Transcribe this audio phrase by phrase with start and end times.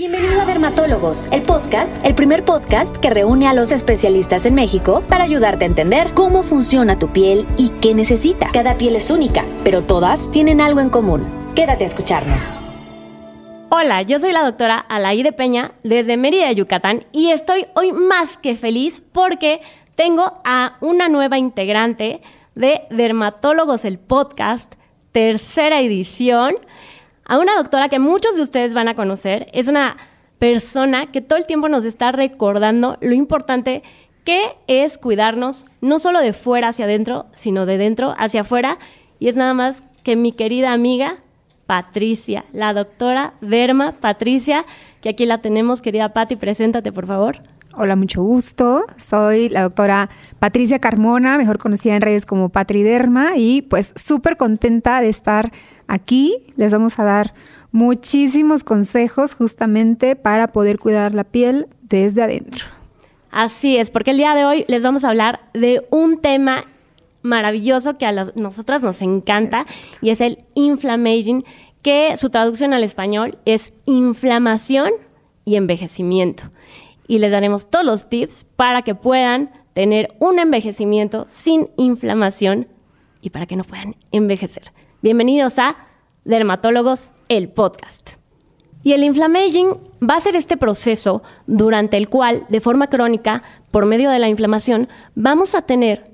[0.00, 5.04] Bienvenido a Dermatólogos, el podcast, el primer podcast que reúne a los especialistas en México
[5.06, 8.48] para ayudarte a entender cómo funciona tu piel y qué necesita.
[8.50, 11.26] Cada piel es única, pero todas tienen algo en común.
[11.54, 12.58] Quédate a escucharnos.
[13.68, 18.54] Hola, yo soy la doctora Alaide Peña desde Mérida, Yucatán, y estoy hoy más que
[18.54, 19.60] feliz porque
[19.96, 22.22] tengo a una nueva integrante
[22.54, 24.76] de Dermatólogos, el podcast,
[25.12, 26.54] tercera edición
[27.30, 29.46] a una doctora que muchos de ustedes van a conocer.
[29.52, 29.96] Es una
[30.40, 33.84] persona que todo el tiempo nos está recordando lo importante
[34.24, 38.78] que es cuidarnos, no solo de fuera hacia adentro, sino de dentro hacia afuera.
[39.20, 41.18] Y es nada más que mi querida amiga
[41.66, 44.66] Patricia, la doctora Derma Patricia,
[45.00, 45.82] que aquí la tenemos.
[45.82, 47.38] Querida Patti, preséntate, por favor.
[47.72, 48.82] Hola, mucho gusto.
[48.96, 55.00] Soy la doctora Patricia Carmona, mejor conocida en redes como Patriderma, y pues súper contenta
[55.00, 55.52] de estar
[55.86, 56.34] aquí.
[56.56, 57.32] Les vamos a dar
[57.70, 62.64] muchísimos consejos justamente para poder cuidar la piel desde adentro.
[63.30, 66.64] Así es, porque el día de hoy les vamos a hablar de un tema
[67.22, 69.64] maravilloso que a nosotras nos encanta
[70.02, 71.44] y es el inflammaging,
[71.82, 74.90] que su traducción al español es inflamación
[75.44, 76.50] y envejecimiento
[77.10, 82.68] y les daremos todos los tips para que puedan tener un envejecimiento sin inflamación
[83.20, 84.72] y para que no puedan envejecer.
[85.02, 85.74] Bienvenidos a
[86.24, 88.10] Dermatólogos, el podcast.
[88.84, 89.70] Y el inflammaging
[90.08, 94.28] va a ser este proceso durante el cual, de forma crónica, por medio de la
[94.28, 96.09] inflamación, vamos a tener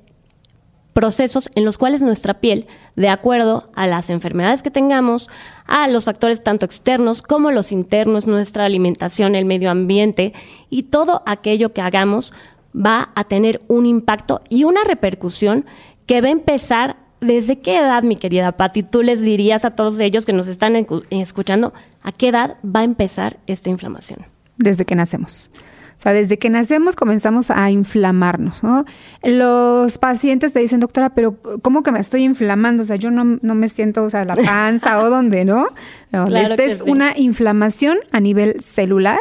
[0.96, 2.66] procesos en los cuales nuestra piel,
[2.96, 5.28] de acuerdo a las enfermedades que tengamos,
[5.66, 10.32] a los factores tanto externos como los internos, nuestra alimentación, el medio ambiente
[10.70, 12.32] y todo aquello que hagamos,
[12.74, 15.66] va a tener un impacto y una repercusión
[16.06, 20.00] que va a empezar desde qué edad, mi querida Patti, tú les dirías a todos
[20.00, 20.76] ellos que nos están
[21.10, 24.20] escuchando, a qué edad va a empezar esta inflamación.
[24.56, 25.50] Desde que nacemos.
[25.96, 28.84] O sea, desde que nacemos comenzamos a inflamarnos, ¿no?
[29.22, 32.82] Los pacientes te dicen, doctora, pero ¿cómo que me estoy inflamando?
[32.82, 35.68] O sea, yo no, me siento, o sea, la panza o dónde, ¿no?
[36.12, 39.20] esta es una inflamación a nivel celular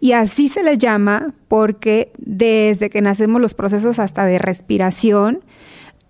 [0.00, 5.40] y así se le llama porque desde que nacemos los procesos hasta de respiración,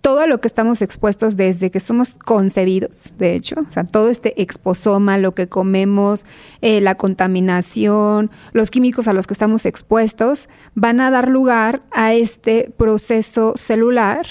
[0.00, 4.40] todo lo que estamos expuestos desde que somos concebidos, de hecho, o sea, todo este
[4.40, 6.24] exposoma, lo que comemos,
[6.62, 12.14] eh, la contaminación, los químicos a los que estamos expuestos, van a dar lugar a
[12.14, 14.26] este proceso celular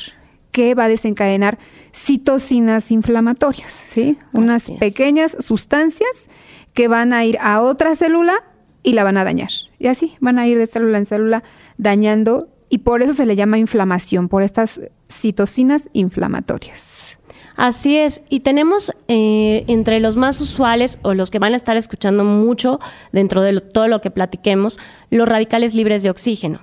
[0.52, 1.60] que va a desencadenar
[1.94, 4.18] citocinas inflamatorias, ¿sí?
[4.34, 6.30] Unas pequeñas sustancias
[6.74, 8.44] que van a ir a otra célula
[8.82, 9.52] y la van a dañar.
[9.78, 11.44] Y así van a ir de célula en célula
[11.78, 17.18] dañando y por eso se le llama inflamación, por estas citocinas inflamatorias.
[17.56, 21.76] Así es, y tenemos eh, entre los más usuales o los que van a estar
[21.76, 22.80] escuchando mucho
[23.12, 24.78] dentro de todo lo que platiquemos,
[25.10, 26.60] los radicales libres de oxígeno,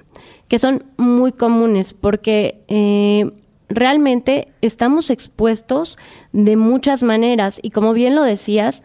[0.48, 3.30] que son muy comunes porque eh,
[3.68, 5.98] realmente estamos expuestos
[6.32, 8.82] de muchas maneras y como bien lo decías,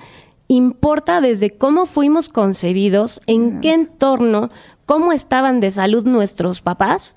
[0.50, 4.50] importa desde cómo fuimos concebidos, en qué entorno,
[4.92, 7.16] cómo estaban de salud nuestros papás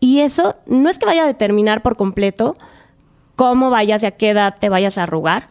[0.00, 2.56] y eso no es que vaya a determinar por completo
[3.36, 5.48] cómo vayas y a qué edad te vayas a arrugar,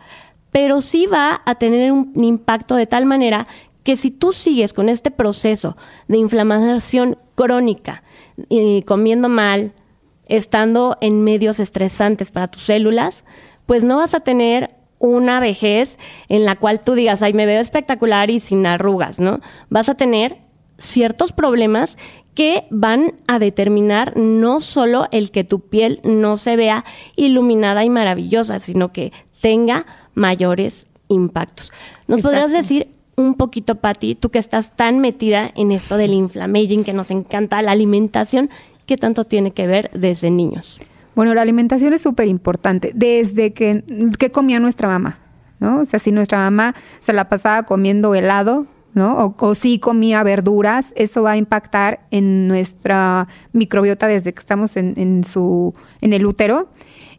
[0.51, 3.47] pero sí va a tener un impacto de tal manera
[3.83, 5.77] que si tú sigues con este proceso
[6.09, 8.03] de inflamación crónica,
[8.49, 9.71] y comiendo mal,
[10.27, 13.23] estando en medios estresantes para tus células,
[13.67, 15.97] pues no vas a tener una vejez
[16.27, 19.39] en la cual tú digas, ay, me veo espectacular y sin arrugas, ¿no?
[19.69, 20.42] Vas a tener
[20.77, 21.97] ciertos problemas
[22.35, 26.83] que van a determinar no solo el que tu piel no se vea
[27.15, 29.85] iluminada y maravillosa, sino que tenga
[30.15, 31.71] mayores impactos.
[32.07, 36.83] ¿Nos podrías decir un poquito, Patti, tú que estás tan metida en esto del inflammaging,
[36.83, 38.49] que nos encanta la alimentación,
[38.85, 40.79] qué tanto tiene que ver desde niños?
[41.15, 42.91] Bueno, la alimentación es súper importante.
[42.95, 43.83] Desde que,
[44.17, 45.19] que comía nuestra mamá,
[45.59, 45.81] ¿no?
[45.81, 49.35] O sea, si nuestra mamá se la pasaba comiendo helado, ¿no?
[49.37, 55.23] O, si comía verduras, eso va a impactar en nuestra microbiota desde que estamos en,
[55.23, 56.69] su, en el útero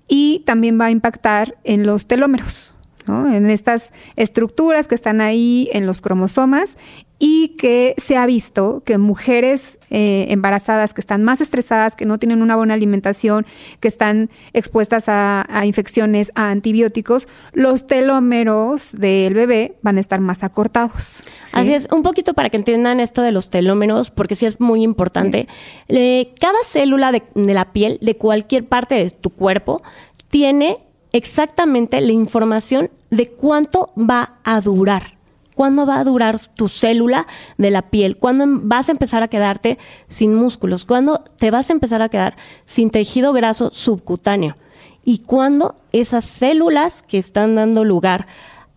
[0.09, 2.75] y también va a impactar en los telómeros,
[3.07, 6.77] en estas estructuras que están ahí en los cromosomas
[7.19, 12.19] y que se ha visto que mujeres eh, embarazadas que están más estresadas, que no
[12.19, 13.47] tienen una buena alimentación,
[13.81, 20.43] que están expuestas a, infecciones, a antibióticos, los telómeros del bebé van a estar más
[20.43, 21.23] acortados.
[21.53, 24.83] Así es, un poquito para que entiendan esto de los telómeros, porque sí es muy
[24.83, 25.47] importante.
[25.89, 29.83] Eh, cada célula de la piel, de cualquier parte de tu cuerpo,
[30.31, 30.79] tiene
[31.13, 35.15] exactamente la información de cuánto va a durar
[35.55, 37.27] ¿Cuándo va a durar tu célula
[37.59, 38.17] de la piel?
[38.17, 39.79] ¿Cuándo vas a empezar a quedarte
[40.09, 40.85] sin músculos?
[40.85, 44.57] ¿Cuándo te vas a empezar a quedar sin tejido graso subcutáneo?
[45.05, 48.27] ¿Y cuándo esas células que están dando lugar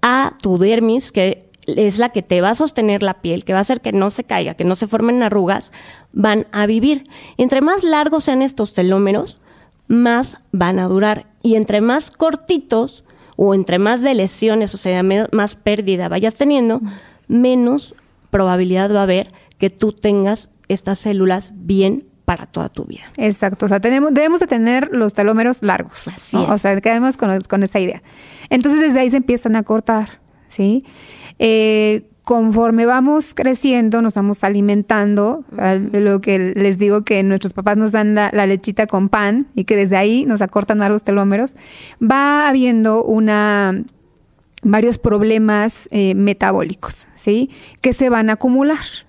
[0.02, 3.60] a tu dermis, que es la que te va a sostener la piel, que va
[3.60, 5.74] a hacer que no se caiga, que no se formen arrugas,
[6.12, 7.04] van a vivir?
[7.38, 9.40] Entre más largos sean estos telómeros,
[9.88, 11.28] más van a durar.
[11.42, 13.04] Y entre más cortitos,
[13.38, 16.82] o entre más de lesiones, o sea, más pérdida vayas teniendo,
[17.30, 17.96] menos
[18.30, 23.06] probabilidad va a haber que tú tengas estas células bien para toda tu vida.
[23.16, 26.10] Exacto, o sea, tenemos, debemos de tener los telómeros largos.
[26.34, 28.04] O sea, quedemos con, con, esa idea.
[28.50, 30.20] Entonces, desde ahí se empiezan a cortar,
[30.50, 30.84] ¿sí?
[31.40, 35.46] Eh, conforme vamos creciendo, nos vamos alimentando,
[35.94, 39.78] lo que les digo que nuestros papás nos dan la, lechita con pan y que
[39.78, 41.56] desde ahí nos acortan más los telómeros,
[42.04, 43.82] va habiendo una
[44.62, 47.50] varios problemas eh, metabólicos, ¿sí?
[47.80, 49.07] Que se van a acumular.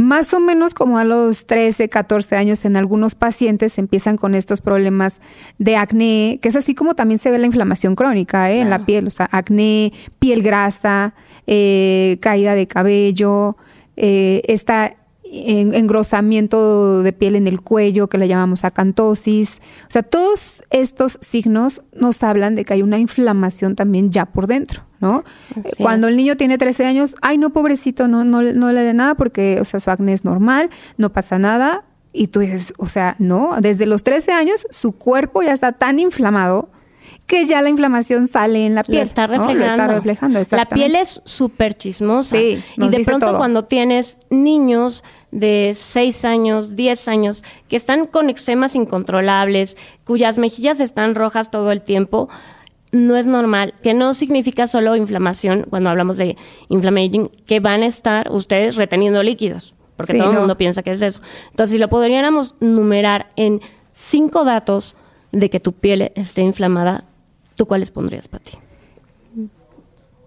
[0.00, 4.62] Más o menos como a los 13, 14 años en algunos pacientes empiezan con estos
[4.62, 5.20] problemas
[5.58, 8.62] de acné, que es así como también se ve la inflamación crónica ¿eh?
[8.62, 11.12] en la piel, o sea, acné, piel grasa,
[11.46, 13.58] eh, caída de cabello,
[13.98, 14.96] eh, esta
[15.32, 19.60] engrosamiento de piel en el cuello, que le llamamos acantosis.
[19.82, 24.46] O sea, todos estos signos nos hablan de que hay una inflamación también ya por
[24.46, 25.24] dentro, ¿no?
[25.78, 29.14] Cuando el niño tiene 13 años, ay, no, pobrecito, no, no, no le dé nada
[29.14, 31.84] porque, o sea, su acné es normal, no pasa nada.
[32.12, 36.00] Y tú dices, o sea, no, desde los 13 años su cuerpo ya está tan
[36.00, 36.68] inflamado
[37.30, 38.98] que ya la inflamación sale en la piel.
[38.98, 39.64] Lo está reflejando.
[39.64, 42.36] está reflejando, La piel es súper chismosa.
[42.36, 48.30] Sí, y de pronto cuando tienes niños de 6 años, 10 años, que están con
[48.30, 52.28] eczemas incontrolables, cuyas mejillas están rojas todo el tiempo,
[52.90, 56.36] no es normal, que no significa solo inflamación, cuando hablamos de
[56.68, 61.00] inflammation, que van a estar ustedes reteniendo líquidos, porque todo el mundo piensa que es
[61.00, 61.20] eso.
[61.50, 63.60] Entonces, si lo podríamos numerar en
[63.92, 64.96] cinco datos
[65.30, 67.04] de que tu piel esté inflamada,
[67.60, 68.52] ¿Tú cuáles pondrías para ti?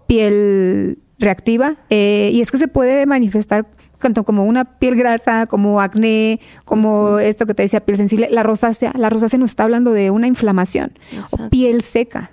[0.06, 1.78] Piel reactiva.
[1.90, 3.66] Eh, y es que se puede manifestar
[3.98, 8.28] tanto como una piel grasa, como acné, como esto que te decía, piel sensible.
[8.30, 10.92] La rosácea, la rosácea nos está hablando de una inflamación
[11.32, 12.30] o piel seca.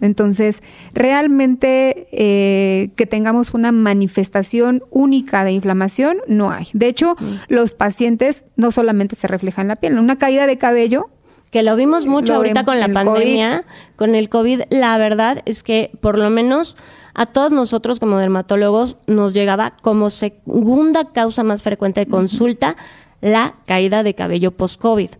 [0.00, 0.62] Entonces,
[0.94, 6.68] realmente eh, que tengamos una manifestación única de inflamación, no hay.
[6.72, 7.16] De hecho,
[7.48, 11.10] los pacientes no solamente se reflejan en la piel, una caída de cabello
[11.56, 13.64] que lo vimos mucho ahorita con la pandemia,
[13.96, 16.76] con el COVID, la verdad es que por lo menos
[17.14, 22.76] a todos nosotros como dermatólogos nos llegaba como segunda causa más frecuente de consulta
[23.22, 25.12] la caída de cabello post-COVID.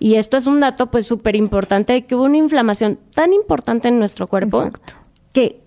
[0.00, 4.00] Y esto es un dato pues súper importante que hubo una inflamación tan importante en
[4.00, 4.72] nuestro cuerpo
[5.32, 5.60] que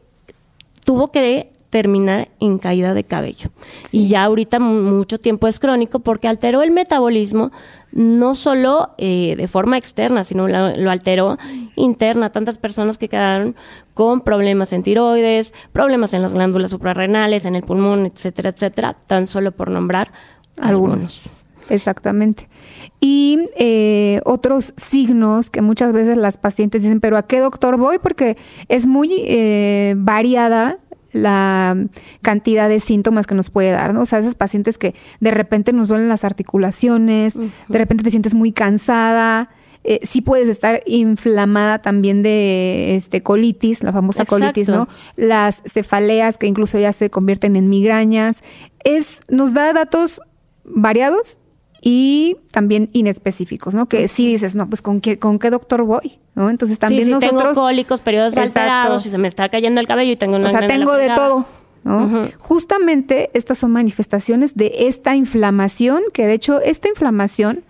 [0.84, 3.50] tuvo que terminar en caída de cabello.
[3.94, 7.52] Y ya ahorita mucho tiempo es crónico porque alteró el metabolismo
[7.92, 11.38] no solo eh, de forma externa, sino lo, alteró
[11.76, 12.32] interna.
[12.32, 13.56] Tantas personas que quedaron
[13.94, 19.28] con problemas en tiroides, problemas en las glándulas suprarrenales, en el pulmón, etcétera, etcétera, tan
[19.28, 20.12] solo por nombrar
[20.60, 21.46] algunos.
[21.70, 22.48] Exactamente.
[23.00, 28.00] Y eh, otros signos que muchas veces las pacientes dicen, pero ¿a qué doctor voy?
[28.00, 28.38] Porque
[28.70, 30.80] es muy eh, variada
[31.12, 31.78] la
[32.22, 34.02] cantidad de síntomas que nos puede dar, ¿no?
[34.02, 38.34] O sea, esas pacientes que de repente nos duelen las articulaciones, de repente te sientes
[38.34, 39.50] muy cansada,
[39.84, 44.88] eh, sí puedes estar inflamada también de este colitis, la famosa colitis, ¿no?
[45.16, 48.42] Las cefaleas que incluso ya se convierten en migrañas.
[48.84, 50.22] Es, nos da datos
[50.66, 51.40] variados
[51.82, 53.88] y también inespecíficos, ¿no?
[53.88, 56.20] Que si dices, no, pues ¿con qué, con qué doctor voy?
[56.36, 56.50] ¿no?
[56.50, 57.42] Entonces también sí, nosotros...
[57.42, 60.52] tengo cólicos, periodos alterados, si se me está cayendo el cabello y tengo una O
[60.52, 61.46] sea, tengo de todo.
[61.84, 62.28] ¿no?
[62.38, 67.64] Justamente estas son manifestaciones de esta inflamación, que de hecho esta inflamación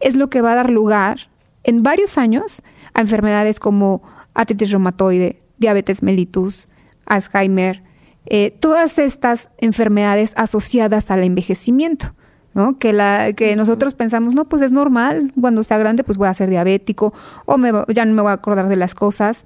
[0.00, 1.30] es lo que va a dar lugar
[1.64, 2.62] en varios años
[2.94, 4.02] a enfermedades como
[4.34, 6.68] artritis reumatoide, diabetes mellitus,
[7.06, 7.80] Alzheimer,
[8.26, 12.14] eh, todas estas enfermedades asociadas al envejecimiento.
[12.54, 12.78] ¿No?
[12.78, 16.34] Que, la, que nosotros pensamos, no, pues es normal, cuando sea grande pues voy a
[16.34, 17.12] ser diabético
[17.46, 19.44] o me, ya no me voy a acordar de las cosas.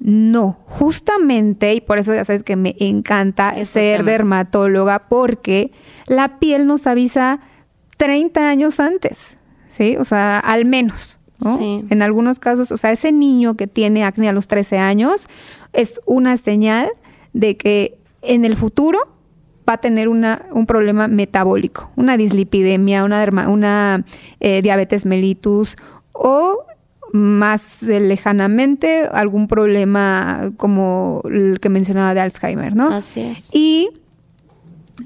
[0.00, 5.72] No, justamente, y por eso ya sabes que me encanta ser dermatóloga, porque
[6.06, 7.40] la piel nos avisa
[7.96, 9.38] 30 años antes,
[9.68, 9.96] ¿sí?
[9.96, 11.58] O sea, al menos, ¿no?
[11.60, 15.26] En algunos casos, o sea, ese niño que tiene acné a los 13 años
[15.72, 16.88] es una señal
[17.32, 19.00] de que en el futuro
[19.68, 24.04] va a tener una, un problema metabólico, una dislipidemia, una, una
[24.40, 25.76] eh, diabetes mellitus
[26.12, 26.64] o
[27.12, 32.90] más lejanamente algún problema como el que mencionaba de Alzheimer, ¿no?
[32.90, 33.48] Así es.
[33.52, 33.90] Y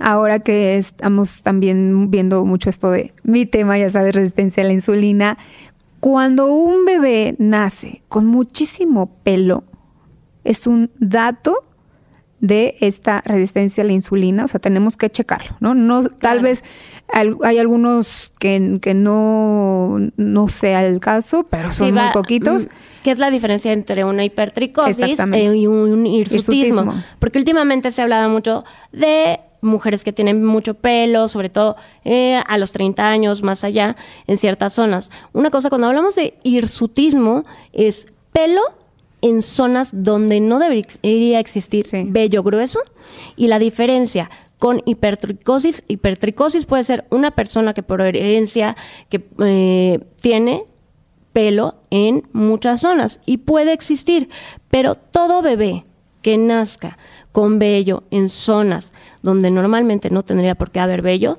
[0.01, 4.73] ahora que estamos también viendo mucho esto de mi tema, ya sabes, resistencia a la
[4.73, 5.39] insulina,
[6.01, 9.65] cuando un bebé nace con muchísimo pelo,
[10.45, 11.72] es un dato
[12.43, 15.75] de esta resistencia a la insulina, o sea, tenemos que checarlo, ¿no?
[15.75, 16.65] no Tal vez
[17.09, 22.65] hay algunos que, que no, no sea el caso, pero son muy poquitos.
[22.65, 22.69] Mm,
[23.05, 26.93] ¿Qué es la diferencia entre una hipertricosis y un hirsutismo?
[27.21, 32.43] Porque últimamente se ha hablado mucho de mujeres que tienen mucho pelo, sobre todo eh,
[32.45, 33.95] a los 30 años, más allá,
[34.27, 35.13] en ciertas zonas.
[35.33, 38.63] Una cosa, cuando hablamos de hirsutismo, es pelo
[39.23, 42.81] en zonas donde no debería existir vello grueso.
[43.37, 48.77] Y la diferencia con hipertricosis, hipertricosis puede ser una persona que por herencia
[49.09, 50.65] que eh, tiene
[51.33, 54.29] pelo en muchas zonas y puede existir,
[54.71, 55.85] pero todo bebé
[56.21, 56.99] que nazca
[57.33, 61.39] con vello en zonas donde normalmente no tendría por qué haber vello,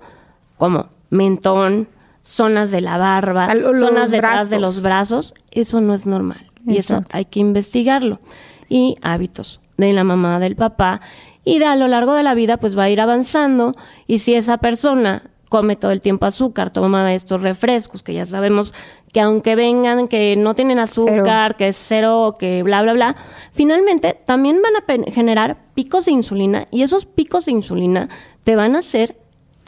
[0.58, 1.88] como mentón,
[2.24, 6.53] zonas de la barba, zonas detrás de los brazos, eso no es normal.
[6.66, 8.20] Y eso hay que investigarlo.
[8.70, 11.02] Y hábitos de la mamá, del papá.
[11.44, 13.74] Y de a lo largo de la vida, pues va a ir avanzando.
[14.08, 18.74] Y si esa persona come todo el tiempo azúcar, toma estos refrescos, que ya sabemos
[19.14, 23.16] que aunque vengan, que no tienen azúcar, que es cero, que bla, bla, bla,
[23.52, 28.10] finalmente también van a generar picos de insulina y esos picos de insulina
[28.44, 29.16] te van a hacer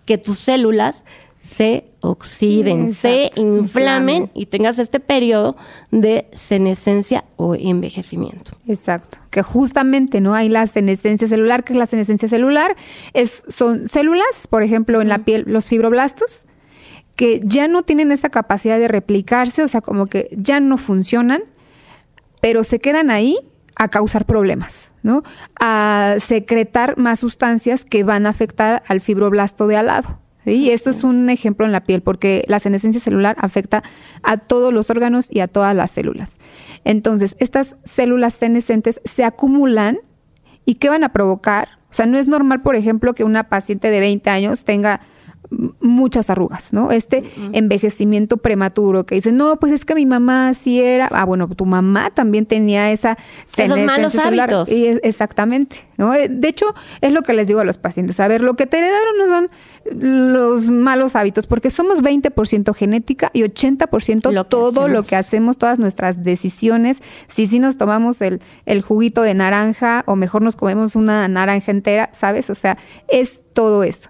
[0.05, 1.05] que tus células
[1.45, 5.55] se oxiden, se inflamen y tengas este periodo
[5.91, 8.53] de senescencia o envejecimiento.
[8.67, 12.75] Exacto, que justamente no hay la senescencia celular, que es la senescencia celular,
[13.13, 16.45] es, son células, por ejemplo, en la piel, los fibroblastos,
[17.15, 21.43] que ya no tienen esa capacidad de replicarse, o sea, como que ya no funcionan,
[22.41, 23.37] pero se quedan ahí
[23.75, 25.21] a causar problemas, ¿no?
[25.59, 30.24] A secretar más sustancias que van a afectar al fibroblasto de al lado.
[30.45, 33.83] Y esto es un ejemplo en la piel, porque la senescencia celular afecta
[34.23, 36.37] a todos los órganos y a todas las células.
[36.83, 39.99] Entonces, estas células senescentes se acumulan
[40.65, 41.69] y ¿qué van a provocar?
[41.89, 45.01] O sea, no es normal, por ejemplo, que una paciente de 20 años tenga
[45.79, 46.91] muchas arrugas, ¿no?
[46.91, 51.47] Este envejecimiento prematuro que dice, no, pues es que mi mamá sí era, ah, bueno,
[51.49, 53.17] tu mamá también tenía esa
[53.57, 54.69] Esos malos hábitos.
[54.69, 56.13] Y exactamente, ¿no?
[56.13, 58.67] Eh, de hecho, es lo que les digo a los pacientes, a ver, lo que
[58.67, 59.49] te heredaron no son
[59.91, 66.23] los malos hábitos, porque somos 20% genética y 80% todo lo que hacemos, todas nuestras
[66.23, 71.27] decisiones, si sí nos tomamos el, el juguito de naranja o mejor nos comemos una
[71.27, 72.49] naranja entera, ¿sabes?
[72.49, 74.09] O sea, es todo eso.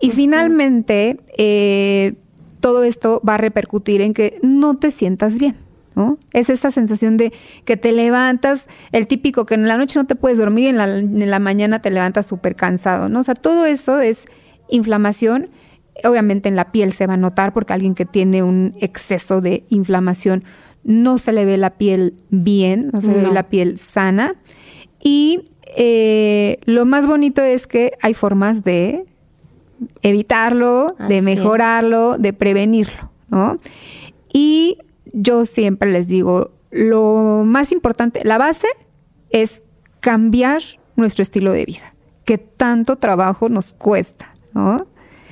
[0.00, 2.14] Y finalmente, eh,
[2.60, 5.56] todo esto va a repercutir en que no te sientas bien.
[5.94, 6.18] ¿no?
[6.32, 7.32] Es esa sensación de
[7.64, 10.76] que te levantas, el típico que en la noche no te puedes dormir y en
[10.76, 13.20] la, en la mañana te levantas súper cansado, ¿no?
[13.20, 14.24] O sea, todo eso es
[14.68, 15.50] inflamación.
[16.02, 19.64] Obviamente en la piel se va a notar porque alguien que tiene un exceso de
[19.68, 20.42] inflamación
[20.82, 24.34] no se le ve la piel bien, no se ve la piel sana.
[25.00, 25.44] Y
[25.76, 29.04] eh, lo más bonito es que hay formas de
[30.02, 33.58] evitarlo, de mejorarlo, de prevenirlo, ¿no?
[34.32, 34.78] Y
[35.12, 38.68] yo siempre les digo, lo más importante, la base
[39.30, 39.64] es
[40.00, 40.62] cambiar
[40.96, 44.86] nuestro estilo de vida, que tanto trabajo nos cuesta, ¿no?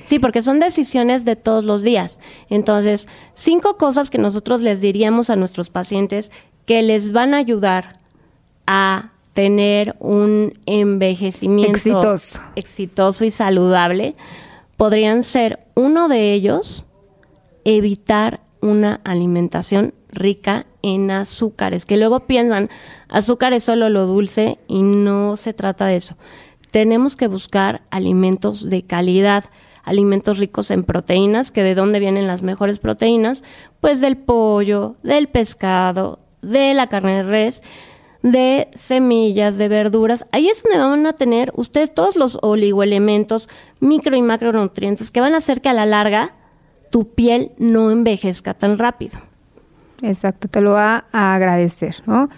[0.05, 2.19] Sí, porque son decisiones de todos los días.
[2.49, 6.31] Entonces, cinco cosas que nosotros les diríamos a nuestros pacientes
[6.65, 7.99] que les van a ayudar
[8.67, 11.77] a tener un envejecimiento
[12.55, 13.25] exitoso.
[13.25, 14.15] y saludable,
[14.77, 16.85] podrían ser uno de ellos
[17.65, 22.69] evitar una alimentación rica en azúcares, que luego piensan
[23.09, 26.15] azúcar es solo lo dulce y no se trata de eso.
[26.71, 29.45] Tenemos que buscar alimentos de calidad,
[29.83, 33.43] alimentos ricos en proteínas, que de dónde vienen las mejores proteínas,
[33.79, 37.63] pues del pollo, del pescado, de la carne de res
[38.23, 40.25] de semillas, de verduras.
[40.31, 43.47] Ahí es donde van a tener ustedes todos los oligoelementos,
[43.79, 46.33] micro y macronutrientes que van a hacer que a la larga
[46.89, 49.19] tu piel no envejezca tan rápido.
[50.01, 52.29] Exacto, te lo va a agradecer, ¿no?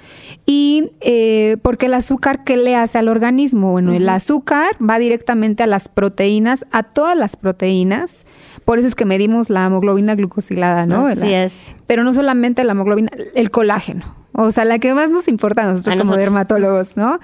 [0.46, 3.72] Y eh, porque el azúcar, ¿qué le hace al organismo?
[3.72, 8.26] Bueno, el azúcar va directamente a las proteínas, a todas las proteínas.
[8.66, 11.08] Por eso es que medimos la hemoglobina glucosilada, ¿no?
[11.08, 11.64] Así es.
[11.88, 14.25] Pero no solamente la hemoglobina, el colágeno.
[14.38, 17.20] O sea, la que más nos importa a nosotros como dermatólogos, ¿no?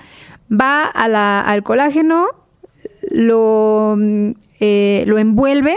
[0.51, 2.27] Va a la, al colágeno,
[3.09, 3.97] lo,
[4.59, 5.75] eh, lo envuelve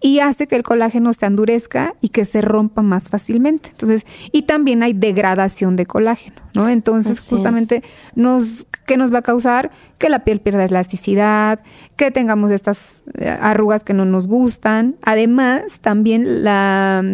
[0.00, 3.70] y hace que el colágeno se endurezca y que se rompa más fácilmente.
[3.70, 6.68] Entonces, y también hay degradación de colágeno, ¿no?
[6.68, 7.82] Entonces, justamente
[8.14, 11.60] nos ¿qué nos va a causar que la piel pierda elasticidad,
[11.96, 14.96] que tengamos estas eh, arrugas que no nos gustan.
[15.02, 17.04] Además, también la,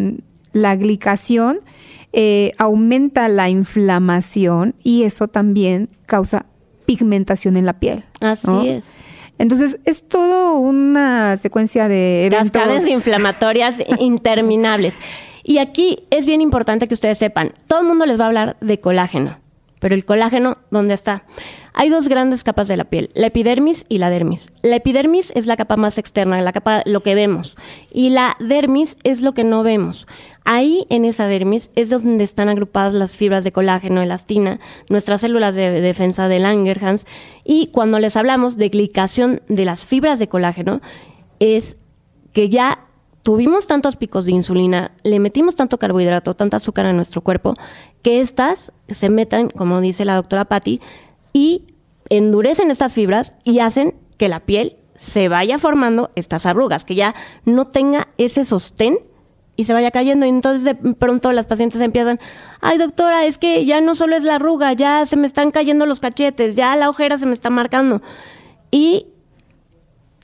[0.53, 1.61] la glicación
[2.13, 6.47] eh, aumenta la inflamación y eso también causa
[6.87, 8.05] pigmentación en la piel.
[8.21, 8.93] Así es.
[9.39, 12.51] Entonces, es todo una secuencia de eventos.
[12.51, 15.01] Cascades inflamatorias interminables.
[15.45, 18.57] Y aquí es bien importante que ustedes sepan, todo el mundo les va a hablar
[18.61, 19.39] de colágeno,
[19.81, 21.25] pero el colágeno, ¿dónde está?
[21.73, 24.53] Hay dos grandes capas de la piel, la epidermis y la dermis.
[24.61, 27.57] La epidermis es la capa más externa, la capa lo que vemos,
[27.91, 30.07] y la dermis es lo que no vemos.
[30.51, 35.55] Ahí en esa dermis es donde están agrupadas las fibras de colágeno, elastina, nuestras células
[35.55, 37.07] de defensa de Langerhans.
[37.45, 40.81] Y cuando les hablamos de glicación de las fibras de colágeno
[41.39, 41.77] es
[42.33, 42.87] que ya
[43.23, 47.53] tuvimos tantos picos de insulina, le metimos tanto carbohidrato, tanta azúcar a nuestro cuerpo,
[48.01, 50.81] que estas se metan, como dice la doctora Patti,
[51.35, 51.67] y
[52.09, 57.15] endurecen estas fibras y hacen que la piel se vaya formando estas arrugas, que ya
[57.45, 59.01] no tenga ese sostén
[59.59, 60.25] y se vaya cayendo.
[60.25, 62.21] Y entonces de pronto las pacientes empiezan,
[62.61, 65.85] ay doctora, es que ya no solo es la arruga, ya se me están cayendo
[65.85, 68.01] los cachetes, ya la ojera se me está marcando.
[68.71, 69.09] Y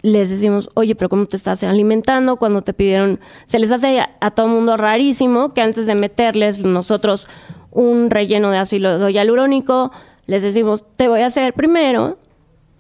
[0.02, 2.36] les decimos, oye, pero ¿cómo te estás alimentando?
[2.36, 7.26] Cuando te pidieron, se les hace a, todo mundo rarísimo que antes de meterles nosotros
[7.72, 9.90] un relleno de ácido hialurónico,
[10.26, 12.18] les decimos, te voy a hacer primero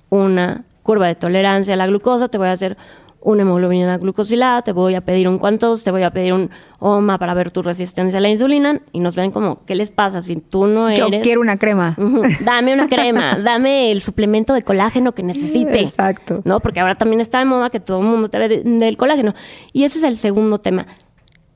[0.08, 2.76] una curva de tolerancia a la glucosa, te voy a hacer
[3.24, 7.18] una hemoglobina glucosilada, te voy a pedir un cuantos, te voy a pedir un OMA
[7.18, 10.36] para ver tu resistencia a la insulina y nos ven como, ¿qué les pasa si
[10.36, 10.98] tú no eres?
[11.10, 11.96] Yo quiero una crema.
[12.44, 15.80] dame una crema, dame el suplemento de colágeno que necesite.
[15.80, 16.42] Exacto.
[16.44, 16.60] ¿No?
[16.60, 19.34] Porque ahora también está de moda que todo el mundo te ve del colágeno.
[19.72, 20.86] Y ese es el segundo tema.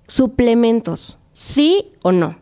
[0.06, 2.38] Suplementos, ¿sí o no?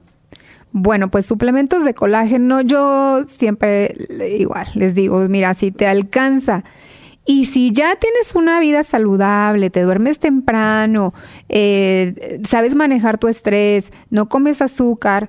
[0.71, 3.93] Bueno, pues suplementos de colágeno, yo siempre
[4.39, 6.63] igual les digo, mira, si te alcanza
[7.27, 11.13] y si ya tienes una vida saludable, te duermes temprano,
[11.49, 15.29] eh, sabes manejar tu estrés, no comes azúcar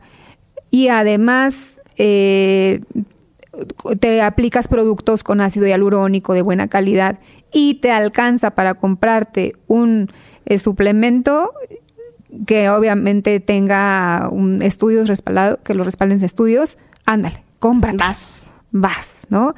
[0.70, 2.82] y además eh,
[4.00, 7.18] te aplicas productos con ácido hialurónico de buena calidad
[7.52, 10.12] y te alcanza para comprarte un
[10.46, 11.52] eh, suplemento
[12.46, 17.98] que obviamente tenga un estudios respaldados, que lo respalden estudios, ándale, cómprate.
[17.98, 18.44] Vas.
[18.72, 19.56] Vas, ¿no?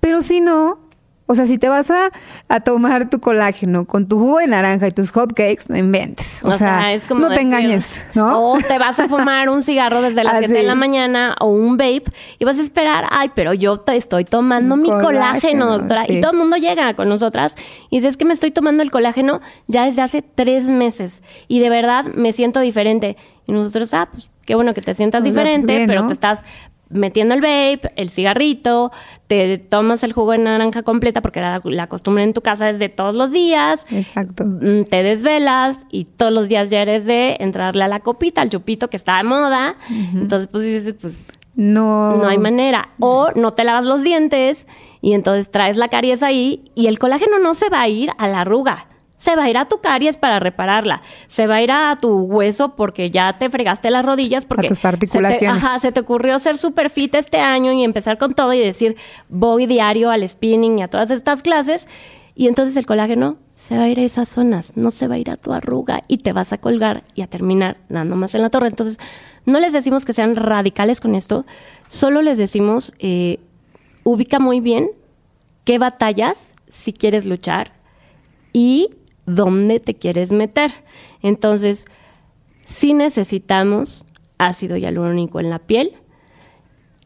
[0.00, 0.78] Pero si no,
[1.26, 2.10] o sea, si te vas a,
[2.60, 6.40] tomar tu colágeno con tu jugo de naranja y tus hot cakes, no inventes.
[6.44, 8.52] O, sea, es como no te engañes, ¿no?
[8.52, 11.76] O te vas a fumar un cigarro desde las 7 de la mañana o un
[11.76, 12.04] vape
[12.38, 16.04] y vas a esperar, ay, pero yo te estoy tomando mi colágeno, doctora.
[16.08, 17.56] Y todo el mundo llega con nosotras
[17.90, 21.60] y dice, es que me estoy tomando el colágeno ya desde hace tres meses y
[21.60, 23.16] de verdad me siento diferente.
[23.46, 26.44] Y nosotros, ah, pues qué bueno que te sientas pues, diferente, pero te estás
[26.92, 28.92] metiendo el vape, el cigarrito,
[29.26, 32.88] te tomas el jugo de naranja completa porque la, costumbre en tu casa es de
[32.88, 33.86] todos los días.
[33.90, 34.44] Exacto.
[34.44, 38.50] Mm, te desvelas y todos los días ya eres de entrarle a la copita, al
[38.50, 39.76] chupito que está de moda.
[40.14, 41.24] Entonces, pues dices, pues
[41.54, 42.16] no.
[42.16, 42.90] No hay manera.
[42.98, 44.66] O no te lavas los dientes
[45.00, 48.28] y entonces traes la caries ahí y el colágeno no se va a ir a
[48.28, 48.86] la arruga
[49.22, 52.22] se va a ir a tu caries para repararla, se va a ir a tu
[52.22, 55.38] hueso porque ya te fregaste las rodillas, porque a tus articulaciones.
[55.38, 58.52] Se te, ajá, se te ocurrió ser super fit este año y empezar con todo
[58.52, 58.96] y decir
[59.28, 61.86] voy diario al spinning y a todas estas clases.
[62.34, 65.18] Y entonces el colágeno se va a ir a esas zonas, no se va a
[65.18, 68.42] ir a tu arruga y te vas a colgar y a terminar dando más en
[68.42, 68.66] la torre.
[68.66, 68.98] Entonces,
[69.46, 71.46] no les decimos que sean radicales con esto,
[71.86, 73.38] solo les decimos, eh,
[74.02, 74.90] ubica muy bien
[75.62, 77.70] qué batallas si quieres luchar
[78.52, 78.88] y
[79.26, 80.70] dónde te quieres meter.
[81.22, 81.86] Entonces,
[82.64, 84.04] si necesitamos
[84.38, 85.94] ácido hialurónico en la piel,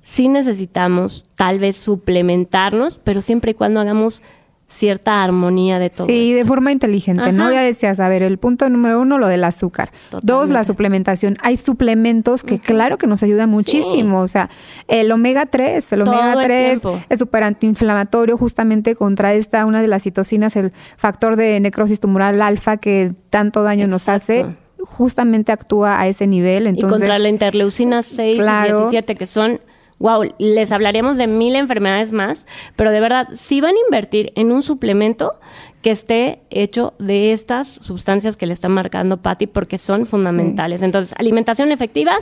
[0.03, 4.23] si necesitamos tal vez suplementarnos, pero siempre y cuando hagamos
[4.69, 6.07] cierta armonía de todo.
[6.07, 7.53] Sí, de forma inteligente, ¿no?
[7.53, 9.91] Ya decías, a ver, el punto número uno, lo del azúcar.
[10.23, 11.37] Dos, la suplementación.
[11.43, 14.21] Hay suplementos que claro que nos ayudan muchísimo.
[14.21, 14.51] O sea,
[14.89, 20.03] el omega 3, el omega 3 es súper antiinflamatorio, justamente contra esta, una de las
[20.03, 24.47] citocinas, el factor de necrosis tumoral alfa que tanto daño nos hace
[24.79, 26.67] justamente actúa a ese nivel.
[26.67, 29.61] Entonces, y contra la interleucina 6 y 17, que son
[29.99, 34.53] wow, les hablaríamos de mil enfermedades más, pero de verdad, si van a invertir en
[34.53, 35.39] un suplemento
[35.83, 40.83] que esté hecho de estas sustancias que le está marcando Patty porque son fundamentales.
[40.83, 42.17] Entonces, alimentación efectiva,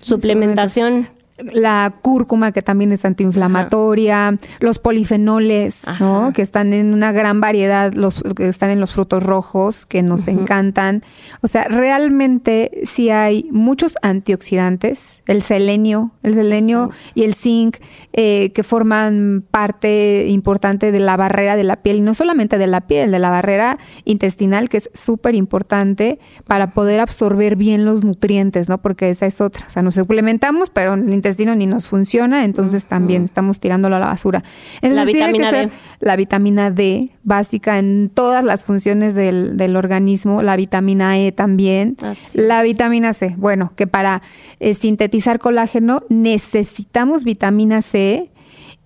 [0.00, 6.32] suplementación la cúrcuma que también es antiinflamatoria, los polifenoles, ¿no?
[6.32, 10.28] Que están en una gran variedad, los que están en los frutos rojos, que nos
[10.28, 11.02] encantan.
[11.42, 17.76] O sea, realmente sí hay muchos antioxidantes, el selenio, el selenio y el zinc,
[18.12, 22.66] eh, que forman parte importante de la barrera de la piel, y no solamente de
[22.66, 28.04] la piel, de la barrera intestinal, que es súper importante para poder absorber bien los
[28.04, 28.80] nutrientes, ¿no?
[28.80, 29.66] Porque esa es otra.
[29.66, 33.98] O sea, nos suplementamos, pero el intestino ni nos funciona, entonces también estamos tirándolo a
[33.98, 34.44] la basura.
[34.80, 35.72] Entonces, La tiene que vitamina ser D.
[35.98, 41.96] la vitamina D básica en todas las funciones del, del organismo, la vitamina E también,
[42.02, 43.34] Así la vitamina C.
[43.36, 44.22] Bueno, que para
[44.60, 48.30] eh, sintetizar colágeno necesitamos vitamina C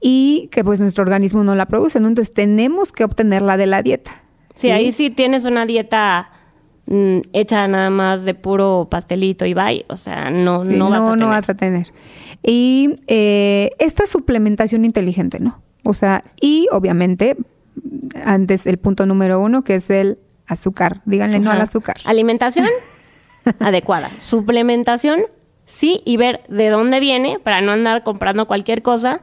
[0.01, 2.09] y que pues nuestro organismo no la produce, ¿no?
[2.09, 4.11] Entonces tenemos que obtenerla de la dieta.
[4.55, 6.31] Sí, ahí sí tienes una dieta
[6.91, 9.87] mm, hecha nada más de puro pastelito y bye.
[9.89, 11.29] O sea, no, Sí, no vas a no tener.
[11.29, 11.87] vas a tener.
[12.43, 15.63] Y eh, esta suplementación inteligente, ¿no?
[15.85, 17.37] O sea, y obviamente,
[18.25, 21.01] antes el punto número uno, que es el azúcar.
[21.07, 21.97] Díganle no al azúcar.
[22.05, 22.67] Alimentación
[23.61, 24.11] adecuada.
[24.21, 25.23] Suplementación,
[25.65, 29.21] sí, y ver de dónde viene para no andar comprando cualquier cosa.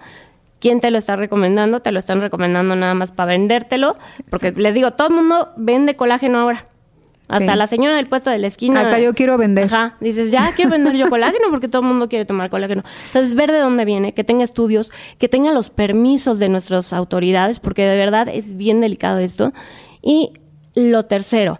[0.59, 1.81] ¿Quién te lo está recomendando?
[1.81, 3.95] Te lo están recomendando nada más para vendértelo.
[4.31, 6.65] Porque les digo, todo el mundo vende colágeno ahora.
[7.27, 7.57] Hasta Sí.
[7.57, 8.81] la señora del puesto de la esquina.
[8.81, 9.65] Hasta yo quiero vender.
[9.65, 9.97] Ajá.
[9.99, 12.83] Dices, ya quiero vender yo colágeno porque todo el mundo quiere tomar colágeno.
[13.07, 17.59] Entonces, ver de dónde viene, que tenga estudios, que tenga los permisos de nuestras autoridades,
[17.59, 19.51] porque de verdad es bien delicado esto.
[20.01, 20.31] Y
[20.75, 21.59] lo tercero,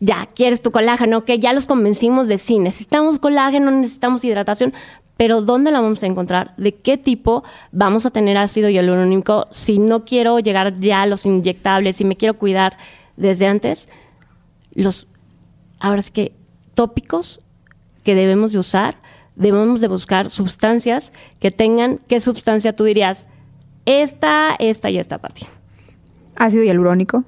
[0.00, 4.74] ya quieres tu colágeno, que ya los convencimos de sí, necesitamos colágeno, necesitamos hidratación,
[5.16, 6.54] pero ¿dónde la vamos a encontrar?
[6.56, 7.42] ¿De qué tipo
[7.72, 9.48] vamos a tener ácido hialurónico?
[9.50, 12.76] Si no quiero llegar ya a los inyectables, si me quiero cuidar
[13.16, 13.88] desde antes,
[14.82, 15.06] los
[15.78, 16.32] ahora sí que
[16.74, 17.40] tópicos
[18.04, 18.96] que debemos de usar,
[19.36, 23.26] debemos de buscar sustancias que tengan, ¿qué sustancia tú dirías?
[23.86, 25.46] Esta, esta y esta para ti.
[26.36, 27.24] ácido hialurónico.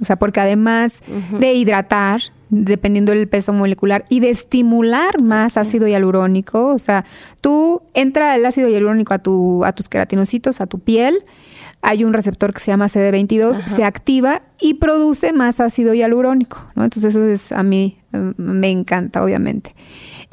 [0.00, 1.02] O sea, porque además
[1.38, 7.04] de hidratar, dependiendo del peso molecular, y de estimular más ácido hialurónico, o sea,
[7.40, 11.22] tú entra el ácido hialurónico a, tu, a tus queratinocitos, a tu piel,
[11.80, 16.84] hay un receptor que se llama CD22, se activa y produce más ácido hialurónico, ¿no?
[16.84, 19.74] Entonces eso es, a mí eh, me encanta, obviamente.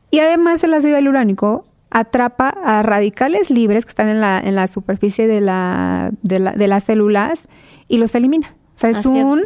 [0.10, 4.66] Y además el ácido hialurónico atrapa a radicales libres que están en la, en la
[4.68, 7.48] superficie de, la, de, la- de las células
[7.88, 8.48] y los elimina.
[8.76, 9.24] O sea, es Así es.
[9.24, 9.44] un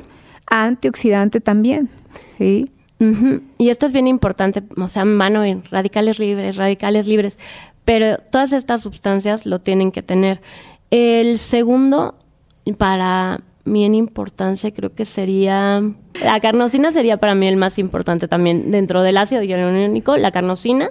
[0.47, 1.89] antioxidante también.
[2.37, 2.71] ¿Sí?
[3.57, 7.39] Y esto es bien importante, o sea, mano en radicales libres, radicales libres,
[7.85, 10.41] pero todas estas sustancias lo tienen que tener.
[10.91, 12.15] El segundo,
[12.77, 15.81] para mí en importancia, creo que sería,
[16.23, 20.89] la carnosina sería para mí el más importante también dentro del ácido hialurónico, la carnosina.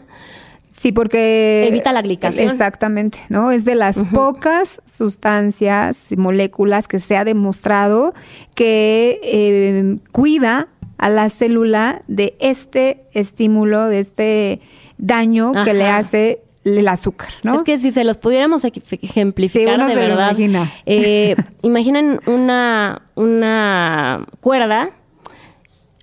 [0.70, 1.66] Sí, porque...
[1.68, 2.48] Evita la glicación.
[2.48, 3.50] Exactamente, ¿no?
[3.50, 8.14] Es de las pocas sustancias y moléculas que se ha demostrado
[8.54, 14.60] que eh, cuida a la célula de este estímulo, de este
[14.98, 17.54] daño que le hace el azúcar, ¿no?
[17.54, 20.28] Es que si se los pudiéramos ej- ejemplificar Sí, uno de se lo verdad.
[20.30, 20.72] imagina.
[20.84, 24.90] eh, imaginen una, una cuerda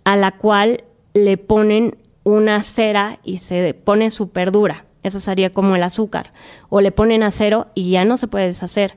[0.03, 4.85] a la cual le ponen una cera y se pone súper dura.
[5.03, 6.33] Eso sería como el azúcar.
[6.69, 8.95] O le ponen acero y ya no se puede deshacer.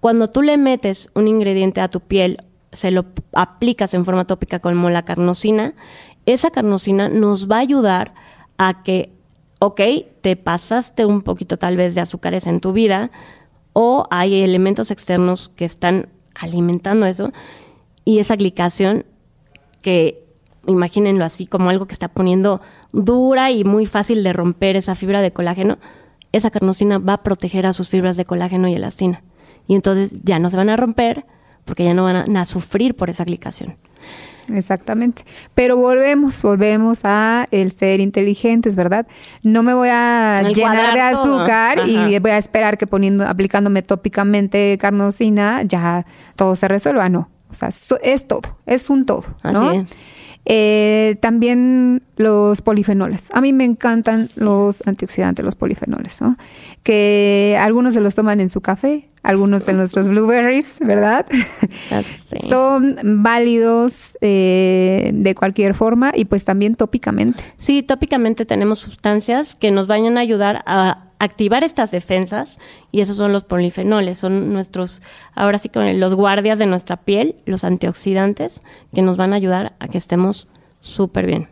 [0.00, 2.38] Cuando tú le metes un ingrediente a tu piel,
[2.74, 5.74] se lo aplicas en forma tópica como la carnosina,
[6.26, 8.14] esa carnosina nos va a ayudar
[8.58, 9.12] a que,
[9.58, 9.80] ok,
[10.20, 13.10] te pasaste un poquito tal vez de azúcares en tu vida,
[13.72, 17.32] o hay elementos externos que están alimentando eso,
[18.04, 19.06] y esa glicación
[19.82, 20.24] que
[20.66, 22.60] imagínenlo así como algo que está poniendo
[22.92, 25.78] dura y muy fácil de romper esa fibra de colágeno,
[26.32, 29.22] esa carnosina va a proteger a sus fibras de colágeno y elastina.
[29.68, 31.26] Y entonces ya no se van a romper
[31.64, 33.76] porque ya no van a, a sufrir por esa glicación.
[34.52, 35.24] Exactamente.
[35.54, 39.06] Pero volvemos, volvemos a el ser inteligentes, ¿verdad?
[39.42, 41.40] No me voy a El llenar de todo.
[41.40, 46.04] azúcar y voy a esperar que poniendo, aplicándome tópicamente carnosina, ya
[46.36, 47.08] todo se resuelva.
[47.08, 47.30] No.
[47.50, 49.70] O sea, so- es todo, es un todo, ¿no?
[49.70, 49.86] Así es.
[50.46, 53.30] Eh, también los polifenoles.
[53.32, 56.36] A mí me encantan los antioxidantes, los polifenoles, ¿no?
[56.82, 61.26] Que algunos se los toman en su café, algunos en nuestros blueberries, ¿verdad?
[61.90, 62.48] Así.
[62.48, 67.42] Son válidos eh, de cualquier forma y pues también tópicamente.
[67.56, 72.58] Sí, tópicamente tenemos sustancias que nos vayan a ayudar a activar estas defensas
[72.92, 75.02] y esos son los polifenoles, son nuestros,
[75.34, 78.62] ahora sí con los guardias de nuestra piel, los antioxidantes
[78.94, 80.48] que nos van a ayudar a que estemos
[80.80, 81.48] súper bien.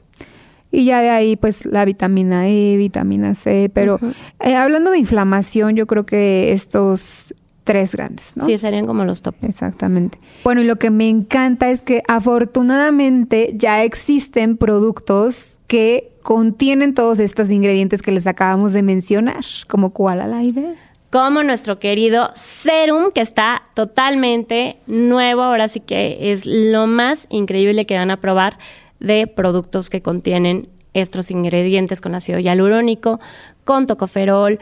[0.74, 3.70] Y ya de ahí, pues la vitamina E, vitamina C.
[3.74, 3.98] Pero
[4.40, 8.46] eh, hablando de inflamación, yo creo que estos tres grandes, ¿no?
[8.46, 9.34] Sí, serían como los top.
[9.42, 10.18] Exactamente.
[10.44, 17.18] Bueno, y lo que me encanta es que afortunadamente ya existen productos que contienen todos
[17.18, 20.74] estos ingredientes que les acabamos de mencionar, como cuál a la idea.
[21.10, 27.84] Como nuestro querido serum, que está totalmente nuevo, ahora sí que es lo más increíble
[27.84, 28.56] que van a probar
[28.98, 33.20] de productos que contienen estos ingredientes con ácido hialurónico,
[33.64, 34.58] con tocoferol,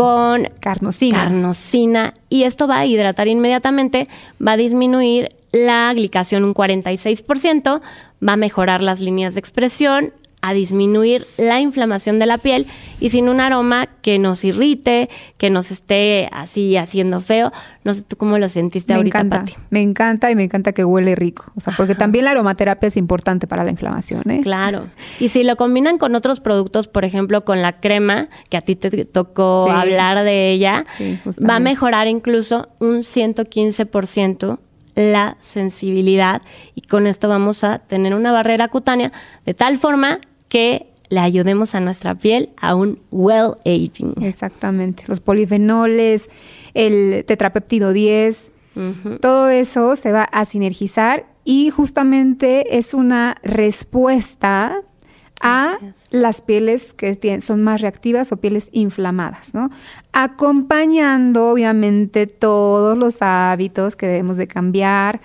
[0.00, 1.18] con carnosina.
[1.18, 4.08] carnosina y esto va a hidratar inmediatamente,
[4.44, 7.82] va a disminuir la glicación un 46%,
[8.26, 12.66] va a mejorar las líneas de expresión, a disminuir la inflamación de la piel
[12.98, 17.52] y sin un aroma que nos irrite, que nos esté así haciendo feo.
[17.84, 19.54] No sé tú cómo lo sentiste me ahorita, encanta, Pati.
[19.70, 21.52] Me encanta y me encanta que huele rico.
[21.56, 24.40] O sea, porque también la aromaterapia es importante para la inflamación, ¿eh?
[24.42, 24.88] Claro.
[25.18, 28.76] Y si lo combinan con otros productos, por ejemplo, con la crema, que a ti
[28.76, 29.72] te tocó Sí.
[29.74, 34.58] hablar de ella, Sí, va a mejorar incluso un 115%
[34.96, 36.42] la sensibilidad
[36.74, 39.12] y con esto vamos a tener una barrera cutánea
[39.46, 44.14] de tal forma que le ayudemos a nuestra piel a un well aging.
[44.22, 45.04] Exactamente.
[45.06, 46.28] Los polifenoles,
[46.74, 49.18] el tetrapeptido 10, Ujú.
[49.18, 54.82] todo eso se va a sinergizar y justamente es una respuesta
[55.42, 55.78] a
[56.10, 59.70] las pieles que son más reactivas o pieles inflamadas, ¿no?
[60.12, 65.20] Acompañando obviamente todos los hábitos que debemos de cambiar,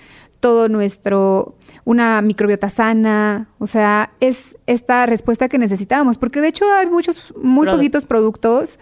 [0.45, 1.55] todo nuestro
[1.85, 7.33] una microbiota sana, o sea, es esta respuesta que necesitábamos, porque de hecho hay muchos
[7.41, 8.77] muy Product- poquitos productos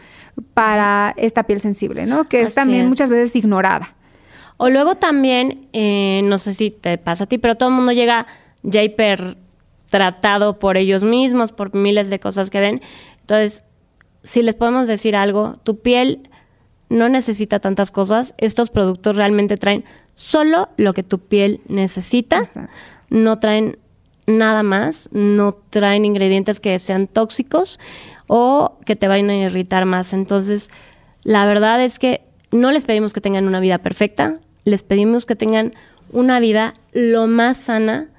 [0.53, 2.25] para esta piel sensible, ¿no?
[2.27, 2.89] Que es también es.
[2.89, 3.87] muchas veces ignorada.
[4.57, 7.91] O luego también, eh, no sé si te pasa a ti, pero todo el mundo
[7.91, 8.27] llega
[8.61, 9.37] ya hiper
[9.89, 12.81] tratado por ellos mismos, por miles de cosas que ven.
[13.21, 13.63] Entonces,
[14.23, 16.29] si les podemos decir algo, tu piel
[16.89, 18.33] no necesita tantas cosas.
[18.37, 19.83] Estos productos realmente traen
[20.15, 22.39] solo lo que tu piel necesita.
[22.39, 22.91] Exacto.
[23.09, 23.77] No traen
[24.25, 27.79] nada más, no traen ingredientes que sean tóxicos
[28.27, 30.13] o que te vayan a irritar más.
[30.13, 30.69] Entonces,
[31.23, 32.21] la verdad es que
[32.51, 35.73] no les pedimos que tengan una vida perfecta, les pedimos que tengan
[36.11, 38.09] una vida lo más sana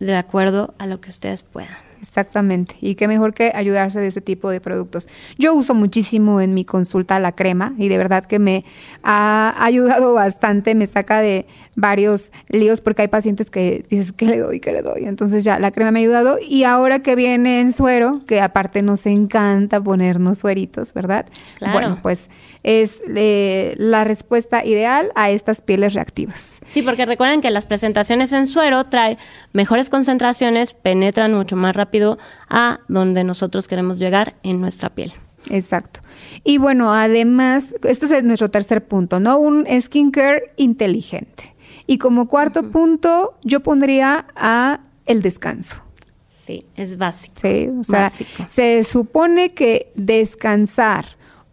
[0.00, 1.83] de acuerdo a lo que ustedes puedan.
[2.04, 2.76] Exactamente.
[2.82, 5.08] Y qué mejor que ayudarse de este tipo de productos.
[5.38, 8.62] Yo uso muchísimo en mi consulta la crema y de verdad que me
[9.02, 14.38] ha ayudado bastante, me saca de varios líos porque hay pacientes que dices, ¿qué le
[14.38, 14.60] doy?
[14.60, 15.06] ¿Qué le doy?
[15.06, 18.82] Entonces ya la crema me ha ayudado y ahora que viene en suero, que aparte
[18.82, 21.24] nos encanta ponernos sueritos, ¿verdad?
[21.58, 21.72] Claro.
[21.72, 22.28] Bueno, pues
[22.64, 26.58] es eh, la respuesta ideal a estas pieles reactivas.
[26.62, 29.18] Sí, porque recuerden que las presentaciones en suero traen
[29.52, 35.12] mejores concentraciones, penetran mucho más rápido a donde nosotros queremos llegar en nuestra piel.
[35.50, 36.00] Exacto.
[36.42, 39.38] Y bueno, además, este es nuestro tercer punto, ¿no?
[39.38, 41.54] Un skincare inteligente.
[41.86, 45.82] Y como cuarto punto, yo pondría a el descanso.
[46.46, 47.34] Sí, es básico.
[47.42, 48.44] Sí, o sea, Básico.
[48.48, 51.04] se supone que descansar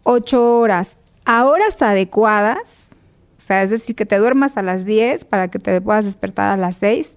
[0.04, 2.90] ocho horas a horas adecuadas,
[3.38, 6.50] o sea, es decir, que te duermas a las 10 para que te puedas despertar
[6.50, 7.16] a las 6,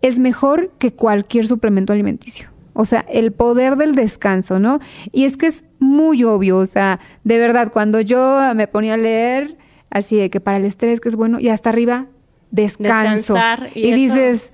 [0.00, 2.50] es mejor que cualquier suplemento alimenticio.
[2.74, 4.78] O sea, el poder del descanso, ¿no?
[5.10, 8.96] Y es que es muy obvio, o sea, de verdad, cuando yo me ponía a
[8.96, 9.58] leer
[9.90, 12.06] así de que para el estrés que es bueno, y hasta arriba,
[12.50, 13.34] descanso.
[13.34, 14.52] Descansar, y y dices,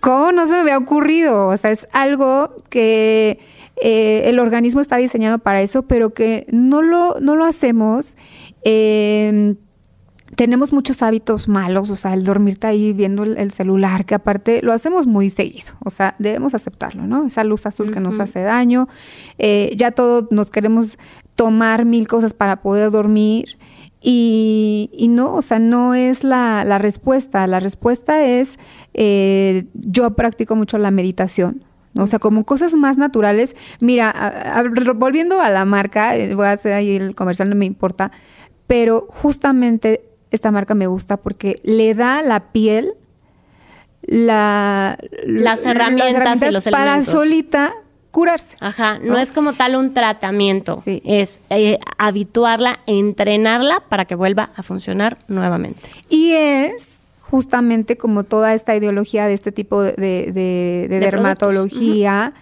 [0.00, 1.48] ¿Cómo no se me había ocurrido?
[1.48, 3.40] O sea, es algo que
[3.82, 8.16] eh, el organismo está diseñado para eso, pero que no lo, no lo hacemos.
[8.64, 9.56] Eh,
[10.36, 14.60] tenemos muchos hábitos malos, o sea, el dormirte ahí viendo el, el celular, que aparte
[14.62, 17.26] lo hacemos muy seguido, o sea, debemos aceptarlo, ¿no?
[17.26, 18.88] Esa luz azul que nos hace daño,
[19.38, 20.98] eh, ya todos nos queremos
[21.34, 23.58] tomar mil cosas para poder dormir
[24.00, 28.56] y, y no, o sea, no es la, la respuesta, la respuesta es,
[28.94, 31.64] eh, yo practico mucho la meditación.
[32.02, 33.56] O sea, como cosas más naturales.
[33.80, 37.56] Mira, a- a- volviendo a la marca, eh, voy a hacer ahí el comercial, no
[37.56, 38.10] me importa,
[38.66, 42.94] pero justamente esta marca me gusta porque le da a la piel
[44.02, 47.12] la, Las herramientas y los para elementos.
[47.12, 47.72] solita
[48.10, 48.56] curarse.
[48.60, 49.18] Ajá, no, ¿no?
[49.18, 51.02] es como tal un tratamiento, Sí.
[51.04, 55.88] es eh, habituarla, entrenarla para que vuelva a funcionar nuevamente.
[56.08, 61.00] Y es justamente como toda esta ideología de este tipo de, de- de- de De
[61.00, 62.32] dermatología,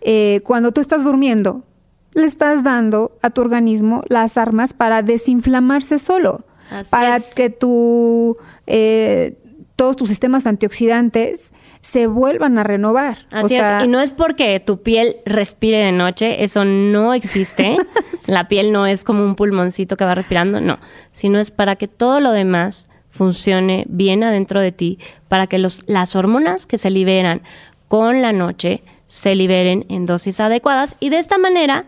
[0.00, 1.64] eh, cuando tú estás durmiendo,
[2.12, 7.34] le estás dando a tu organismo las armas para desinflamarse solo, Así para es.
[7.34, 9.38] que tu, eh,
[9.76, 13.18] todos tus sistemas antioxidantes se vuelvan a renovar.
[13.32, 17.76] Así es, y no es porque tu piel respire de noche, eso no existe.
[18.28, 20.78] La piel no es como un pulmoncito que va respirando, no,
[21.08, 24.98] sino es para que todo lo demás funcione bien adentro de ti,
[25.28, 27.42] para que los, las hormonas que se liberan
[27.86, 31.84] con la noche se liberen en dosis adecuadas y de esta manera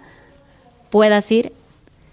[0.89, 1.53] puedas ir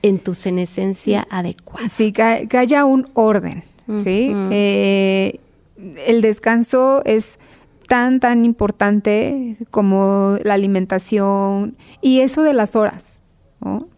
[0.02, 1.88] en tu senescencia adecuada.
[1.88, 3.64] Sí, que, haya un orden,
[4.04, 4.34] ¿sí?
[4.50, 5.40] Eh,
[6.08, 7.38] el descanso es
[7.88, 13.20] tan, tan importante como la alimentación y eso de las horas.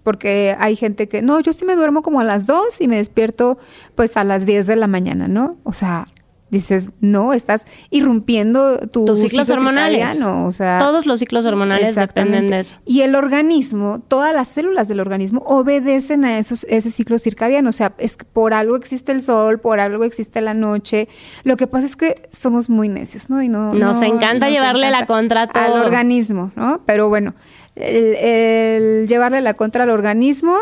[0.03, 2.97] Porque hay gente que, no, yo sí me duermo como a las 2 y me
[2.97, 3.57] despierto
[3.95, 5.57] pues a las 10 de la mañana, ¿no?
[5.63, 6.07] O sea,
[6.49, 10.21] dices, no, estás irrumpiendo tu Tus ciclos hormonales.
[10.21, 12.77] O sea, Todos los ciclos hormonales dependen de eso.
[12.85, 17.69] Y el organismo, todas las células del organismo obedecen a esos, ese ciclo circadiano.
[17.69, 21.07] O sea, es que por algo existe el sol, por algo existe la noche.
[21.43, 23.41] Lo que pasa es que somos muy necios, ¿no?
[23.41, 25.63] Y no nos encanta llevarle la contra a todo.
[25.63, 26.81] al organismo, ¿no?
[26.85, 27.33] Pero bueno,
[27.75, 30.55] el, el llevarle la contra al organismo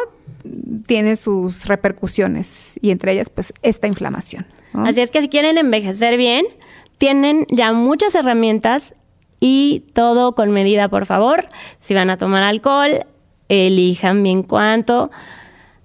[0.86, 4.46] tiene sus repercusiones y entre ellas pues esta inflamación.
[4.74, 6.46] Así es que si quieren envejecer bien,
[6.98, 8.96] tienen ya muchas herramientas
[9.40, 11.48] y todo con medida, por favor.
[11.80, 13.06] Si van a tomar alcohol,
[13.50, 15.12] elijan bien cuánto.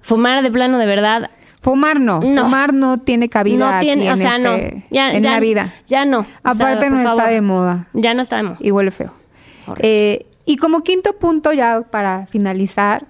[0.00, 1.30] Fumar de plano de verdad.
[1.60, 5.74] Fumar no, fumar no tiene cabida aquí en, este, en la vida.
[5.88, 6.24] Ya no.
[6.42, 7.88] Aparte no está de moda.
[7.94, 8.58] Ya no está de moda.
[8.60, 9.12] Y huele feo.
[9.78, 13.06] Eh, y como quinto punto ya para finalizar,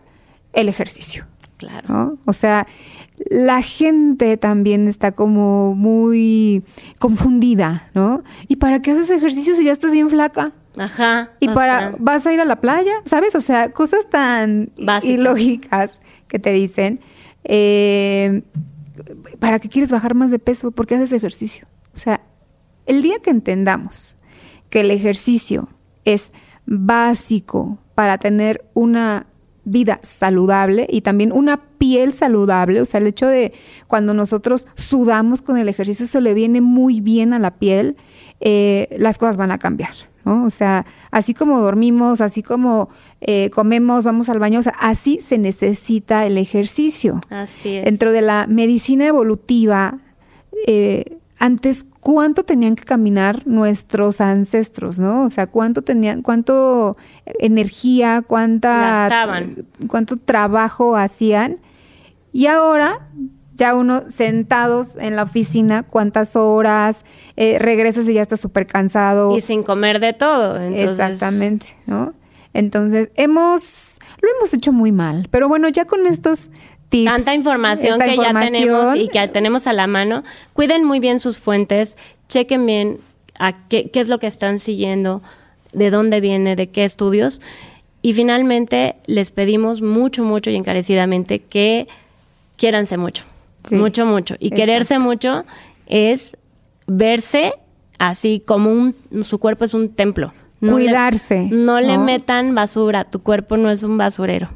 [0.55, 1.27] el ejercicio.
[1.59, 2.19] Claro.
[2.25, 2.67] O sea,
[3.31, 6.65] la gente también está como muy
[6.99, 8.23] confundida, ¿no?
[8.47, 10.53] ¿Y para qué haces ejercicio si ya estás bien flaca?
[10.79, 11.33] Ajá.
[11.41, 12.93] Y para, ¿vas a ir a la playa?
[13.05, 13.35] ¿Sabes?
[13.35, 14.71] O sea, cosas tan
[15.03, 17.01] ilógicas que te dicen.
[17.43, 18.43] Eh,
[19.41, 20.71] ¿Para qué quieres bajar más de peso?
[20.71, 21.67] ¿Por qué haces ejercicio?
[21.95, 22.21] O sea,
[22.87, 24.17] el día que entendamos
[24.71, 25.69] que el ejercicio
[26.05, 26.31] es
[26.67, 29.27] básico para tener una
[29.69, 33.53] vida saludable y también una piel saludable, o sea, el hecho de
[33.87, 37.97] cuando nosotros sudamos con el ejercicio, eso le viene muy bien a la piel,
[38.41, 39.93] eh, las cosas van a cambiar.
[40.25, 40.45] ¿no?
[40.45, 42.89] O sea, así como dormimos, así como
[43.21, 47.21] eh, comemos, vamos al baño, o sea, así se necesita el ejercicio.
[47.31, 47.85] Así es.
[47.85, 49.99] Dentro de la medicina evolutiva,
[50.67, 55.25] eh, antes cuánto tenían que caminar nuestros ancestros, ¿no?
[55.25, 56.97] O sea, cuánto tenían, cuánto
[57.39, 59.09] energía, cuánta,
[59.87, 61.59] cuánto trabajo hacían.
[62.33, 63.07] Y ahora,
[63.55, 67.05] ya uno sentados en la oficina, cuántas horas,
[67.37, 69.37] eh, regresas y ya estás súper cansado.
[69.37, 70.57] Y sin comer de todo.
[70.61, 72.15] Exactamente, ¿no?
[72.53, 75.29] Entonces, hemos, lo hemos hecho muy mal.
[75.31, 76.51] Pero bueno, ya con estos
[76.91, 80.25] Tanta información que ya tenemos y que tenemos a la mano.
[80.55, 81.99] Cuiden muy bien sus fuentes,
[82.29, 83.01] chequen bien
[83.39, 85.23] a qué, es lo que están siguiendo,
[85.73, 87.41] de dónde viene, de qué estudios.
[88.01, 91.89] Y finalmente les pedimos mucho, mucho y encarecidamente que
[92.57, 93.25] quiéranse mucho,
[93.71, 94.37] mucho, mucho.
[94.39, 95.45] Y quererse mucho
[95.87, 96.37] es
[96.87, 97.53] verse
[97.99, 100.33] así como un, su cuerpo es un templo.
[100.61, 101.49] Cuidarse.
[101.53, 104.49] no, le metan basura, tu cuerpo no es un basurero.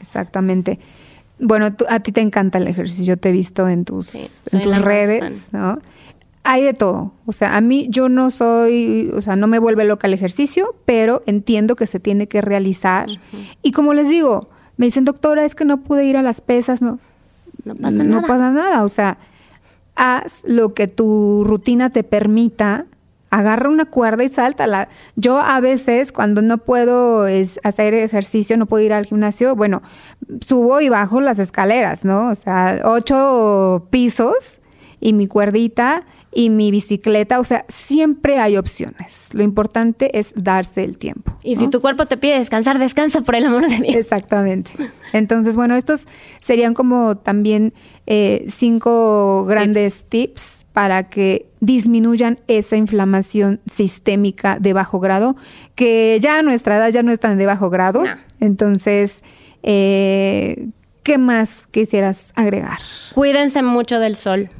[0.00, 0.78] Exactamente.
[1.44, 4.78] Bueno, a ti te encanta el ejercicio, yo te he visto en tus, en tus
[4.78, 5.78] redes, ¿no?
[6.44, 7.12] Hay de todo.
[7.26, 10.76] O sea, a mí yo no soy, o sea, no me vuelve loca el ejercicio,
[10.86, 13.08] pero entiendo que se tiene que realizar.
[13.60, 16.80] Y como les digo, me dicen, doctora, es que no pude ir a las pesas,
[16.80, 17.00] no.
[17.64, 18.20] No pasa nada.
[18.20, 18.84] No pasa nada.
[18.84, 19.18] O sea,
[19.96, 22.86] haz lo que tu rutina te permita
[23.32, 24.88] agarra una cuerda y sáltala.
[25.16, 27.24] Yo a veces cuando no puedo
[27.64, 29.80] hacer ejercicio, no puedo ir al gimnasio, bueno,
[30.46, 32.28] subo y bajo las escaleras, ¿no?
[32.28, 34.60] O sea, ocho pisos
[35.00, 39.30] y mi cuerdita y mi bicicleta, o sea, siempre hay opciones.
[39.32, 41.34] Lo importante es darse el tiempo.
[41.42, 43.96] Y si tu cuerpo te pide descansar, descansa por el amor de Dios.
[43.96, 44.70] Exactamente.
[45.14, 46.06] Entonces, bueno, estos
[46.40, 47.72] serían como también
[48.06, 50.61] eh, cinco grandes tips.
[50.72, 55.36] Para que disminuyan esa inflamación sistémica de bajo grado,
[55.74, 58.02] que ya a nuestra edad ya no están de bajo grado.
[58.40, 59.22] Entonces,
[59.62, 60.68] eh,
[61.02, 62.78] ¿qué más quisieras agregar?
[63.14, 64.50] Cuídense mucho del sol.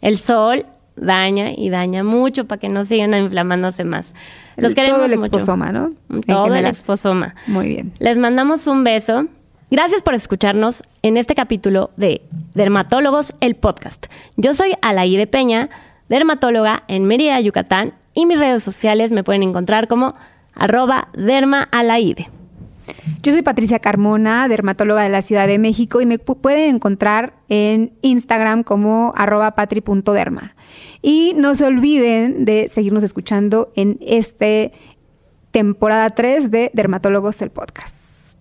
[0.00, 4.14] El sol daña y daña mucho para que no sigan inflamándose más.
[4.56, 5.92] Los queremos todo el exposoma, ¿no?
[6.26, 7.34] Todo el exposoma.
[7.46, 7.92] Muy bien.
[7.98, 9.28] Les mandamos un beso.
[9.68, 12.22] Gracias por escucharnos en este capítulo de
[12.54, 14.06] Dermatólogos, el podcast.
[14.36, 15.70] Yo soy Alaide Peña,
[16.08, 20.14] dermatóloga en Mérida, Yucatán, y mis redes sociales me pueden encontrar como
[20.54, 22.30] arroba dermaalaide.
[23.24, 27.92] Yo soy Patricia Carmona, dermatóloga de la Ciudad de México y me pueden encontrar en
[28.02, 30.54] Instagram como arroba patri.derma.
[31.02, 34.70] Y no se olviden de seguirnos escuchando en este
[35.50, 38.36] temporada 3 de Dermatólogos del Podcast.